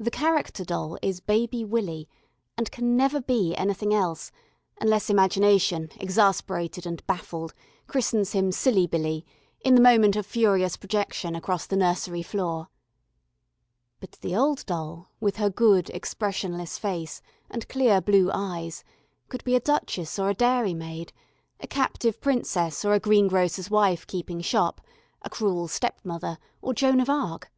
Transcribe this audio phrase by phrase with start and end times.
[0.00, 2.08] The character doll is Baby Willy,
[2.56, 4.32] and can never be anything else,
[4.80, 7.54] unless imagination, exasperated and baffled,
[7.86, 9.24] christens him Silly Billy
[9.60, 12.66] in the moment of furious projection across the nursery floor.
[14.00, 18.82] But the old doll, with her good, expressionless face and clear blue eyes,
[19.28, 21.12] could be a duchess or a dairymaid,
[21.60, 24.80] a captive princess or a greengrocer's wife keeping shop,
[25.22, 27.52] a cruel stepmother or Joan of Arc.